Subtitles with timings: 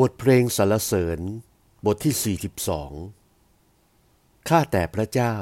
[0.00, 1.20] บทเพลงสรรเสริญ
[1.86, 2.36] บทที่
[3.28, 5.34] 42 ข้าแต่พระเจ้า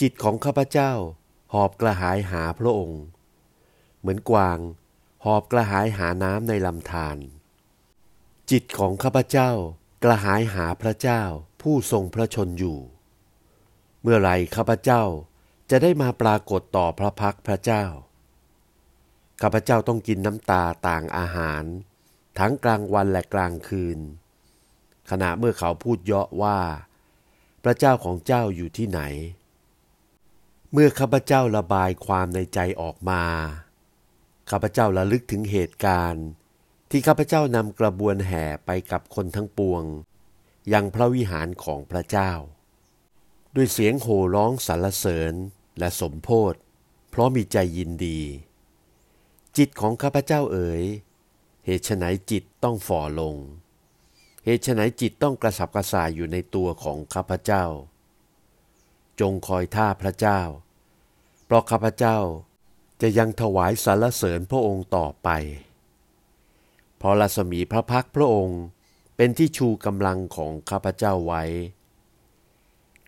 [0.00, 0.92] จิตของข้าพเจ้า
[1.52, 3.02] หอบกระหายหาพระองค์
[4.00, 4.58] เหมือนกวาง
[5.24, 7.16] หอบกระหายหาน้ำในลำธาร
[8.50, 9.50] จิตของข้าพเจ้า
[10.04, 11.22] กระหายหาพระเจ้า
[11.62, 12.78] ผู้ทรงพระชนอยู่
[14.02, 15.02] เมื่อไรข้าพเจ้า
[15.70, 17.84] จะได้มาปรากฏต่อพระพักพระเจ้า
[19.42, 21.64] ข้าพเจ้าต้องกินน้ำตาต่างอาหาร
[22.38, 23.98] ทั้งกลางวันและกลางคืน
[25.10, 26.58] ขณะเมื่อเขาพูดเยาะว่า
[27.64, 29.00] พระเจ้าของเจ้าอยู่ที่ไหน
[30.72, 33.24] เมื่อข้าพเจ้าระบายความในใจออกมา
[34.50, 36.26] ข้าพเจ้าระลึกถึงเหตุการณ์
[36.90, 39.84] ที่ข้าพเจ้านำกระบวนแห่ไปกับคนทั้งปวง
[40.72, 42.32] ยังพระวิหารของพระเจ้า
[43.54, 45.34] ด้วยเสียงโห่ร้องสรรเสริญ
[45.78, 46.54] และสมโพธ
[47.10, 48.20] เพราะมีใจยินดี
[49.56, 50.84] จิตของข้าพเจ้าเอ๋ย
[51.66, 53.36] เหตุไฉนจิตต้องฝ่อลง
[54.44, 57.64] เหตุไฉนจิตต้องกระสับกระส่ายอยู่ในตัวของข้าพเจ้า
[59.20, 60.40] จงคอยท่าพระเจ้า
[61.44, 62.18] เพราะข้าพเจ้า
[63.02, 65.28] จะยังถวายสรรเสริญพระองค์ต่อไป
[66.96, 68.60] เพราะรัศมีพระพักพระองค์
[69.16, 71.42] เป็นที่ชูกำลังของข้าพเจ้าไว้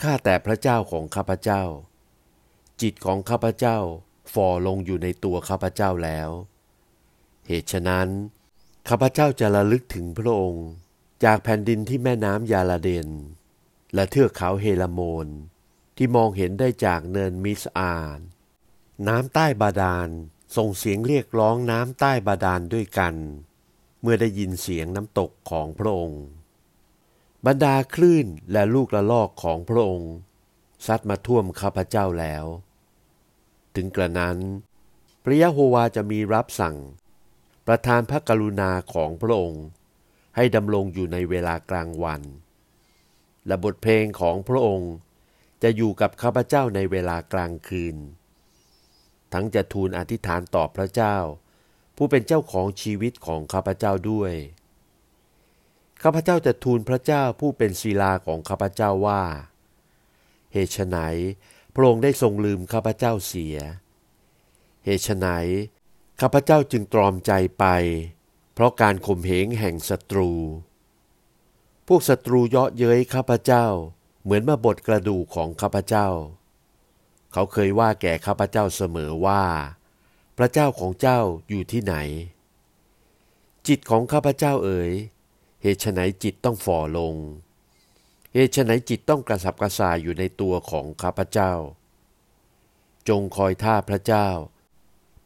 [0.00, 1.62] ข้าแต่พระเจ้าของข้าพเจ้า
[2.82, 3.78] จิตของข้าพเจ้า
[4.34, 6.30] ฝ่อลงอยู่ในตัวข้าพเจ้าแล้ว
[7.46, 8.08] เหตุฉะนั้น
[8.88, 10.68] ข้าพเจ้าจะระลึกถึงพระองค์
[11.24, 13.08] จากแผ่นดินที่แม่น้ำยาลาเดน
[13.94, 15.26] และเทือกเขาเฮลโมน
[15.96, 18.18] ที่มองเห็นได้จากเนินมิสอาน
[19.08, 20.08] น้ำใต้บาดาล
[20.56, 23.14] ส่งเสียงเรียกร้องน้ำใต้บาดาลด้วยกัน
[24.00, 26.22] เมื่อได้ยินเสียงน้ำตกของพระองค์
[27.46, 30.12] บรรดาคลื่นและลูกละลอกของพระองค์
[30.86, 32.44] ซัดมาท่วมข้าพเจ้าแล้ว
[33.74, 34.38] ถึงกระนั้น
[35.22, 36.76] พระยะโฮวาจะมีรับสั่ง
[37.66, 39.64] ประทานพระกรุณาของพระองค์
[40.36, 42.22] ให้ดำรงอยู่ในเวลากลางวัน
[43.46, 44.92] และบทเพลงของพระองค์
[45.62, 47.96] จะอยู่กับข้าพเจ้าในเวลากลางคืน
[49.32, 51.16] ทั้งจะทูลอธิษฐานต่อพระเจ้า
[51.96, 54.32] ผู้เป็นเจ้าของชีวิตของข้าพเจ้าด้วย
[56.02, 59.22] ข้าพเจ้าจะทูลพระเจ้าผู้เป็นศีลาของข้าพเจ้าว่า
[60.52, 60.98] เหตุไน
[61.74, 63.56] พระองค์ได้ทรงลืมข้าพเจ้าเสีย
[64.84, 65.28] เหตุไน
[66.20, 67.64] ข้าพเจ้าจึงตรอมใจไป
[68.54, 70.30] เพราะการข่มเหงแห่งศัตรู
[71.86, 73.66] พวกศัตรูเยาะเย้ยข้าพเจ้า
[74.22, 76.08] เหมือนมาบดกระดูกของข้าพเจ้า
[77.32, 79.44] เขาเคยว่าแก่ข้าพเจ้าเสมอว่า
[80.38, 81.94] พระเจ้าของเจ้าอยู่ที่ไหน
[83.68, 84.92] จิตของข้าพเจ้าเอ๋ย
[85.62, 87.14] เหตุไนจิตต้องฝ่อลง
[88.32, 91.52] เหตุไนจิตต้องกระสับกระส่ายอยู่ในตัวของข้าพเจ้า
[93.08, 94.28] จงคอยท่าพระเจ้า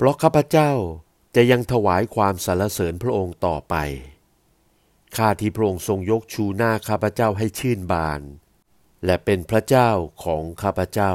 [0.00, 0.72] เพราะข้าพเจ้า
[1.36, 3.74] จะยังถวายความสรรเสริญพระองค์ต่อไป
[5.16, 8.20] ข้าที่พระองค์ทรงยกชูหน้าข้าพเจ้าให้ชื่นบาน
[9.04, 9.90] และเป็นพระเจ้า
[10.24, 11.14] ของข้าพเจ้า